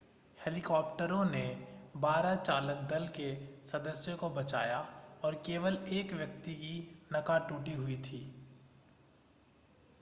[0.37, 1.41] हेलीकॉप्टरों ने
[1.95, 3.27] बारह चालक दल के
[3.65, 4.79] सदस्यों को बचाया
[5.23, 6.73] और केवल एक व्यक्ति की
[7.13, 8.25] नका टूटी हुई थी